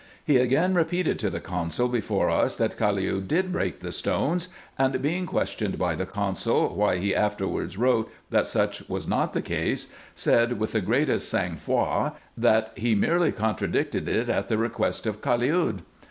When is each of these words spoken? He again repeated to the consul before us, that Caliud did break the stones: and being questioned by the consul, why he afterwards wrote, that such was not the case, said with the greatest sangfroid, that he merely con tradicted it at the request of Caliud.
He 0.25 0.37
again 0.37 0.73
repeated 0.73 1.19
to 1.19 1.29
the 1.29 1.39
consul 1.39 1.87
before 1.87 2.31
us, 2.31 2.55
that 2.55 2.75
Caliud 2.75 3.27
did 3.27 3.51
break 3.51 3.81
the 3.81 3.91
stones: 3.91 4.47
and 4.75 4.99
being 4.99 5.27
questioned 5.27 5.77
by 5.77 5.93
the 5.93 6.07
consul, 6.07 6.73
why 6.75 6.97
he 6.97 7.13
afterwards 7.13 7.77
wrote, 7.77 8.11
that 8.31 8.47
such 8.47 8.89
was 8.89 9.07
not 9.07 9.33
the 9.33 9.43
case, 9.43 9.93
said 10.15 10.57
with 10.59 10.71
the 10.71 10.81
greatest 10.81 11.29
sangfroid, 11.31 12.13
that 12.35 12.71
he 12.75 12.95
merely 12.95 13.31
con 13.31 13.55
tradicted 13.55 14.07
it 14.07 14.27
at 14.27 14.49
the 14.49 14.57
request 14.57 15.05
of 15.05 15.21
Caliud. 15.21 15.81